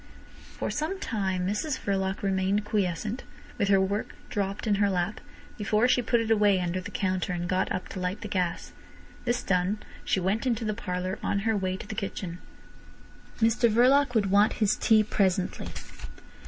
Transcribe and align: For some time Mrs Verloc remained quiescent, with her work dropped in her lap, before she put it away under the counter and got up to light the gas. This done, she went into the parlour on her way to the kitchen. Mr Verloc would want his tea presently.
For 0.57 0.71
some 0.71 0.99
time 0.99 1.45
Mrs 1.45 1.77
Verloc 1.77 2.23
remained 2.23 2.65
quiescent, 2.65 3.23
with 3.59 3.67
her 3.67 3.79
work 3.79 4.15
dropped 4.31 4.65
in 4.65 4.81
her 4.81 4.89
lap, 4.89 5.19
before 5.59 5.87
she 5.87 6.01
put 6.01 6.19
it 6.19 6.31
away 6.31 6.59
under 6.59 6.81
the 6.81 6.89
counter 6.89 7.33
and 7.33 7.47
got 7.47 7.71
up 7.71 7.87
to 7.89 7.99
light 7.99 8.21
the 8.21 8.27
gas. 8.27 8.71
This 9.25 9.43
done, 9.43 9.77
she 10.03 10.19
went 10.19 10.47
into 10.47 10.65
the 10.65 10.73
parlour 10.73 11.19
on 11.21 11.41
her 11.45 11.55
way 11.55 11.77
to 11.77 11.85
the 11.85 11.93
kitchen. 11.93 12.39
Mr 13.41 13.71
Verloc 13.71 14.15
would 14.15 14.31
want 14.31 14.53
his 14.53 14.75
tea 14.75 15.03
presently. 15.03 15.67